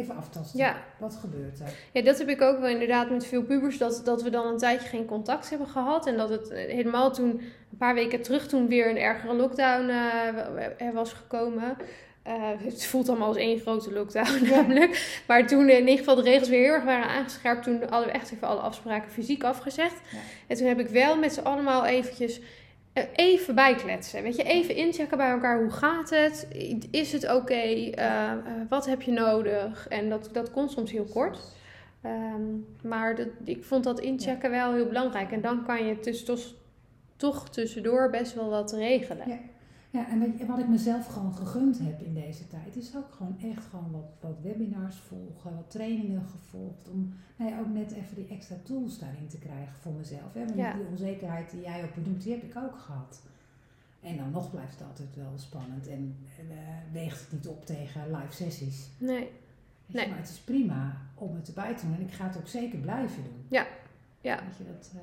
[0.00, 0.58] even aftasten.
[0.58, 0.76] Ja.
[0.98, 1.72] Wat gebeurt er?
[1.92, 3.78] Ja, dat heb ik ook wel inderdaad met veel pubers.
[3.78, 6.06] Dat, dat we dan een tijdje geen contact hebben gehad.
[6.06, 7.30] En dat het helemaal toen,
[7.70, 11.76] een paar weken terug, toen weer een ergere lockdown uh, er was gekomen.
[12.26, 15.22] Uh, het voelt allemaal als één grote lockdown namelijk.
[15.26, 17.62] Maar toen in ieder geval de regels weer heel erg waren aangescherpt.
[17.62, 20.00] Toen hadden we echt even alle afspraken fysiek afgezegd.
[20.10, 20.18] Ja.
[20.46, 22.46] En toen heb ik wel met z'n allemaal eventjes eh,
[23.14, 24.22] even bijkletsen.
[24.22, 25.60] Weet je, even inchecken bij elkaar.
[25.60, 26.48] Hoe gaat het?
[26.90, 27.34] Is het oké?
[27.34, 27.94] Okay?
[27.98, 29.88] Uh, uh, wat heb je nodig?
[29.88, 31.38] En dat, dat kon soms heel kort.
[32.04, 35.32] Um, maar dat, ik vond dat inchecken wel heel belangrijk.
[35.32, 36.40] En dan kan je dus toch,
[37.16, 39.28] toch tussendoor best wel wat regelen.
[39.28, 39.38] Ja.
[39.92, 43.64] Ja, en wat ik mezelf gewoon gegund heb in deze tijd, is ook gewoon echt
[43.64, 46.88] gewoon wat, wat webinars volgen, wat trainingen gevolgd.
[46.88, 50.32] Om nou ja, ook net even die extra tools daarin te krijgen voor mezelf.
[50.32, 50.44] Hè?
[50.44, 53.22] Want die onzekerheid die jij ook benoemt, die heb ik ook gehad.
[54.00, 56.16] En dan nog blijft het altijd wel spannend en
[56.50, 56.56] uh,
[56.92, 58.88] weegt het niet op tegen live sessies.
[58.98, 59.30] Nee.
[59.86, 60.08] nee.
[60.08, 62.78] Maar het is prima om het erbij te doen en ik ga het ook zeker
[62.78, 63.44] blijven doen.
[63.48, 63.66] Ja.
[64.22, 64.36] Ja.
[64.58, 65.00] Dat, eh,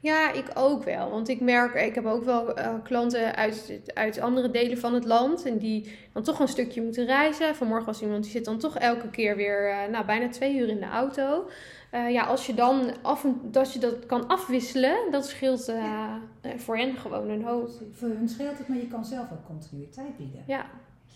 [0.00, 1.10] Ja, ik ook wel.
[1.10, 5.04] Want ik merk, ik heb ook wel eh, klanten uit, uit andere delen van het
[5.04, 5.44] land.
[5.44, 7.54] En die dan toch een stukje moeten reizen.
[7.54, 10.68] Vanmorgen was iemand die zit dan toch elke keer weer eh, nou, bijna twee uur
[10.68, 11.48] in de auto.
[12.10, 15.72] Ja, als je dan af en, dat je dat kan afwisselen, dat scheelt
[16.56, 17.70] voor hen gewoon een hoop.
[17.92, 20.42] voor hun scheelt het, maar je kan zelf ook continuïteit bieden.
[20.46, 20.66] Ja,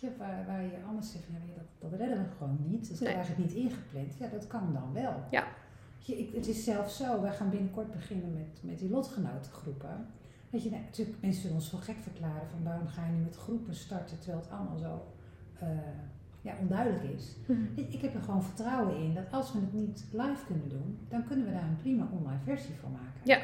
[0.00, 2.88] je, waar, waar je anders zegt, ja, dat, dat redden we gewoon niet.
[2.88, 3.12] Dus Nee.
[3.12, 4.16] krijg je het niet ingepland.
[4.18, 5.14] Ja, dat kan dan wel.
[5.30, 5.44] Ja.
[6.06, 10.06] Ik, het is zelfs zo, wij gaan binnenkort beginnen met, met die lotgenotengroepen.
[10.50, 13.22] Weet je, nou, natuurlijk, mensen zullen ons wel gek verklaren van waarom ga je nu
[13.22, 15.06] met groepen starten terwijl het allemaal zo
[15.58, 15.68] eh,
[16.40, 17.36] ja, onduidelijk is.
[17.46, 17.60] Mhm.
[17.74, 20.98] Ik, ik heb er gewoon vertrouwen in dat als we het niet live kunnen doen,
[21.08, 23.20] dan kunnen we daar een prima online versie van maken.
[23.24, 23.40] Ja.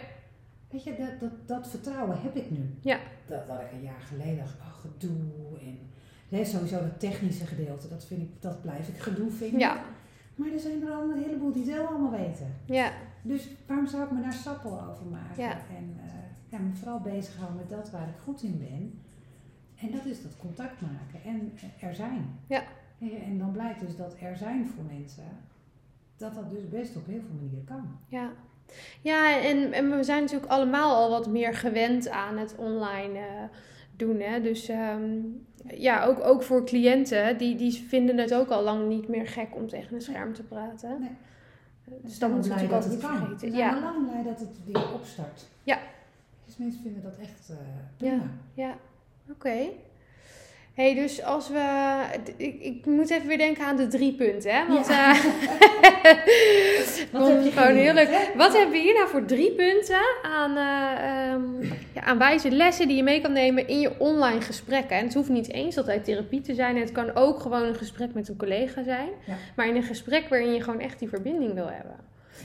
[0.71, 2.75] Weet je, dat, dat, dat vertrouwen heb ik nu.
[2.81, 2.99] Ja.
[3.27, 5.59] Dat had ik een jaar geleden dacht, ach, gedoe
[6.31, 9.59] en sowieso dat technische gedeelte, dat, vind ik, dat blijf ik gedoe vinden.
[9.61, 9.85] ja,
[10.37, 12.55] Maar er zijn er al een heleboel die het wel allemaal weten.
[12.65, 15.43] ja, Dus waarom zou ik me daar sappel over maken?
[15.43, 15.51] Ja.
[15.51, 16.13] En eh,
[16.49, 19.01] ja, me vooral bezighouden met dat waar ik goed in ben.
[19.77, 22.39] En dat is dat contact maken en eh, er zijn.
[22.47, 22.63] Ja.
[22.99, 25.25] En, dan blijkt dus dat er zijn voor mensen,
[26.17, 27.99] dat dat dus best op heel veel manieren kan.
[28.09, 28.31] ja.
[29.01, 33.43] Ja, en, en we zijn natuurlijk allemaal al wat meer gewend aan het online eh,
[33.99, 34.21] doen.
[34.21, 34.41] Hè?
[34.41, 35.11] Dus ehm,
[35.75, 39.49] ja, ook, ook voor cliënten, die, die vinden het ook al lang niet meer gek
[39.55, 41.01] om tegen een scherm te praten.
[41.01, 41.11] Nee.
[42.03, 43.31] Dus moeten we blij natuurlijk altijd niet vergeten.
[43.31, 45.47] We zijn Ja, lang blij dat het weer opstart.
[45.63, 45.79] Ja.
[46.45, 47.57] Dus mensen vinden dat echt eh
[47.97, 48.23] prima.
[48.55, 48.77] ja,
[49.31, 49.59] oké.
[50.77, 51.95] Hey, dus als we...
[52.37, 54.67] Ik, ik moet even weer denken aan de drie punten, hè?
[54.67, 55.11] Want Ja.
[55.15, 55.25] eh,
[57.13, 58.09] Wat heb je gewoon heel leuk.
[58.11, 58.37] hè?
[58.37, 61.63] Wat hebben we hier nou voor drie punten aan, eh, ehm,
[61.95, 64.97] ja, aan wijze lessen die je mee kan nemen in je online gesprekken?
[64.97, 66.77] En het hoeft niet eens altijd therapie te zijn.
[66.77, 69.09] Het kan ook gewoon een gesprek met een collega zijn.
[69.27, 69.35] Ja.
[69.57, 71.97] Maar in een gesprek waarin je gewoon echt die verbinding wil hebben.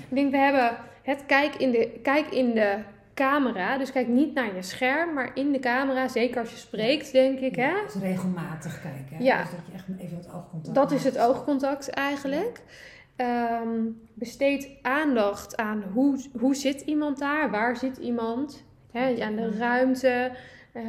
[0.09, 2.75] Ik denk, we hebben het kijk in de, kijk in de
[3.13, 3.77] camera.
[3.77, 6.07] Dus kijk niet naar je scherm, maar in de camera.
[6.07, 7.55] Zeker als je spreekt, denk ik.
[7.55, 7.71] Hè?
[7.85, 9.17] Dus regelmatig kijken.
[9.17, 9.23] Hè?
[9.23, 9.41] Ja.
[9.41, 12.61] Dus dat je echt even het oogcontact Dat is het oogcontact eigenlijk.
[13.15, 13.79] Ehm,
[14.13, 20.31] besteed aandacht aan hoe, hoe zit iemand daar, waar zit iemand, hè, aan de ruimte
[20.71, 20.83] eh,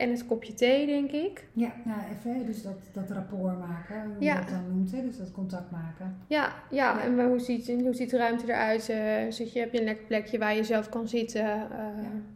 [0.00, 1.44] en het kopje thee, denk ik.
[1.52, 4.32] Ja, nou even, dus dat, dat rapport maken, hoe Ja.
[4.34, 5.02] je dat dan noemt, hè?
[5.02, 6.16] dus dat contact maken.
[6.26, 7.00] Ja, ja, Ja.
[7.02, 8.88] en hoe ziet, hoe ziet de ruimte eruit?
[8.88, 11.86] eh zit je, heb je een lekker plekje waar je zelf kan zitten, eh,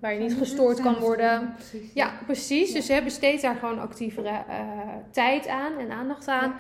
[0.00, 1.52] waar je niet gestoord kan worden.
[1.54, 1.92] precies.
[1.94, 2.72] Ja, precies.
[2.72, 4.68] Dus hè, besteed daar gewoon actievere eh,
[5.10, 6.54] tijd aan en aandacht aan.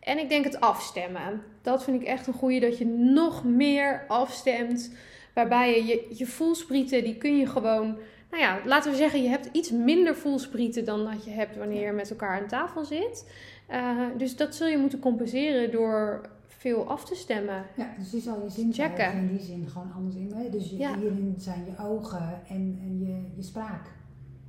[0.00, 1.42] En ik denk het afstemmen.
[1.62, 4.92] Dat vind ik echt een goede, dat je nog meer afstemt.
[5.34, 7.98] Waarbij je, je, je voelsprieten, die kun je gewoon...
[8.30, 11.86] Nou ja, laten we zeggen, je hebt iets minder voelsprieten dan dat je hebt wanneer
[11.86, 13.32] je met elkaar aan tafel zit.
[13.66, 17.64] Eh, dus dat zul je moeten compenseren door veel af te stemmen.
[17.76, 19.18] Ja, dus die zal je zintuigen Checken.
[19.20, 20.32] in die zin gewoon anders in.
[20.34, 20.50] Hè?
[20.50, 20.96] Dus je, Ja.
[20.98, 23.90] hierin zijn je ogen en, en je, je spraak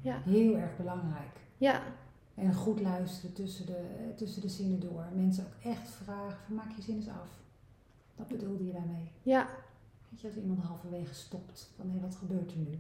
[0.02, 0.22] Ja.
[0.26, 1.38] heel erg belangrijk.
[1.58, 1.82] Ja,
[2.36, 3.82] En goed luisteren tussen de,
[4.16, 5.06] tussen de zinnen door.
[5.16, 7.30] Mensen ook echt vragen van maak je zin eens af.
[8.16, 9.12] Wat bedoelde je daarmee?
[9.22, 9.48] ja,
[10.10, 12.80] Weet je, als iemand halverwege stopt, van hé, wat gebeurt er nu?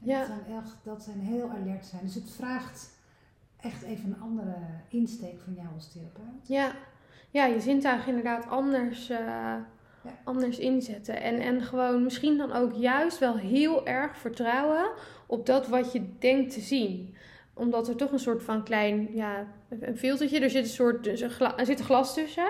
[0.00, 0.18] En Ja.
[0.18, 2.02] Dat, zijn echt, dat zijn heel alert zijn.
[2.04, 2.90] Dus het vraagt
[3.60, 4.54] echt even een andere
[4.88, 6.48] insteek van jou als therapeut.
[6.48, 6.72] ja.
[7.30, 9.54] Ja, je zintuigen inderdaad anders, eh,
[10.24, 11.20] anders inzetten.
[11.22, 14.90] En, en gewoon misschien dan ook juist wel heel erg vertrouwen
[15.26, 17.14] op dat wat je denkt te zien.
[17.54, 21.20] Omdat er toch een soort van klein, ja, een filtertje, er zit een soort, dus
[21.20, 22.48] een gla- er zit een glas tussen.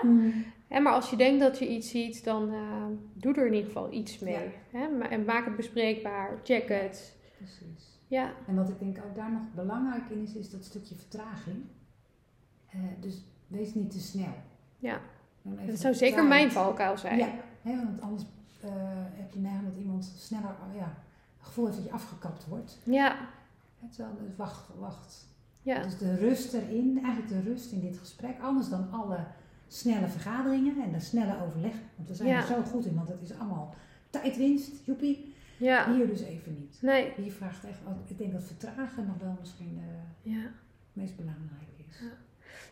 [0.68, 3.66] Hè, maar als je denkt dat je iets ziet, dan eh, doe er in ieder
[3.66, 4.50] geval iets mee.
[4.70, 4.86] Hè?
[5.08, 7.15] En maak het bespreekbaar, check het.
[7.36, 7.98] Precies.
[8.08, 11.64] Ja, En wat ik denk ook daar nog belangrijk in is, is dat stukje vertraging.
[12.70, 14.34] Eh, dus wees niet te snel.
[14.78, 15.00] Ja.
[15.66, 17.18] Dat zou zeker mijn valkuil zijn.
[17.18, 17.28] Ja,
[17.62, 18.22] hè, want anders
[18.60, 18.70] eh,
[19.12, 20.94] heb je neiging dat iemand sneller oh ja,
[21.38, 22.78] het gevoel heeft dat je afgekapt wordt.
[22.84, 23.16] Ja,
[23.80, 25.26] Het is wel, dus wacht, wacht.
[25.62, 29.26] ja, Dus de rust erin, eigenlijk de rust in dit gesprek, anders dan alle
[29.68, 31.74] snelle vergaderingen en de snelle overleg.
[31.96, 32.36] Want we zijn Ja.
[32.36, 33.74] er zo goed in, want het is allemaal
[34.10, 35.25] tijdwinst, joepie.
[35.56, 35.94] Ja.
[35.94, 36.78] Hier dus even niet.
[36.80, 40.50] Nee, Hier vraagt echt, ik denk dat vertragen nog wel misschien eh, ja.
[40.92, 41.98] meest belangrijk is.
[42.00, 42.24] Ja.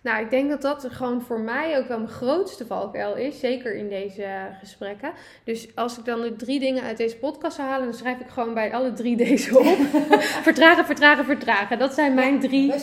[0.05, 3.39] Nou, ik denk dat dat gewoon voor mij ook wel mijn grootste valkuil is.
[3.39, 5.13] Zeker in deze gesprekken.
[5.45, 8.29] Dus als ik dan de drie dingen uit deze podcast zou halen, dan schrijf ik
[8.29, 9.65] gewoon bij alle drie deze op.
[10.49, 11.79] vertragen, vertragen, vertragen.
[11.79, 12.75] Dat zijn mijn drie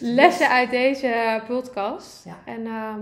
[0.00, 2.24] lessen uit deze podcast.
[2.24, 2.38] Ja.
[2.44, 3.00] En ehm,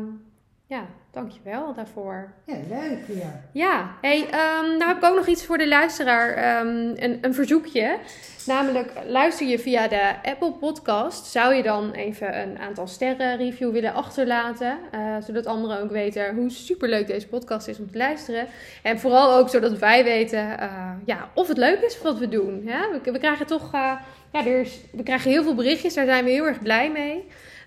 [0.68, 2.32] ja, dankjewel daarvoor.
[2.44, 3.40] Ja, leuk weer.
[3.52, 6.60] Ja, hey, um, nou heb ik ook nog iets voor de luisteraar.
[6.60, 7.98] Um, een, een verzoekje.
[8.46, 11.26] Namelijk, luister je via de Apple Podcast.
[11.26, 14.78] Zou je dan even een aantal sterren review willen achterlaten?
[14.94, 18.46] Uh, zodat anderen ook weten hoe superleuk deze podcast is om te luisteren.
[18.82, 22.62] En vooral ook zodat wij weten uh, ja, of het leuk is wat we doen.
[22.66, 23.00] Hè?
[23.02, 23.92] We, we, krijgen toch uh,
[24.32, 25.94] ja, er is, we krijgen heel veel berichtjes.
[25.94, 27.26] Daar zijn we heel erg blij mee.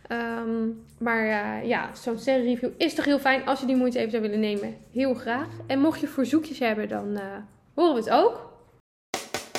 [0.09, 4.11] Um, maar uh, ja, zo'n sterrenreview is toch heel fijn als je die moeite even
[4.11, 4.75] zou willen nemen.
[4.91, 5.47] Heel graag.
[5.67, 7.21] En mocht je verzoekjes hebben, dan uh,
[7.73, 8.49] horen we het ook.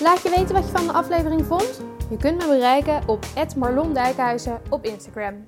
[0.01, 1.81] Laat je weten wat je van de aflevering vond.
[2.11, 3.27] Je kunt me bereiken op
[3.57, 5.45] Marlon Dijkhuizen op Instagram.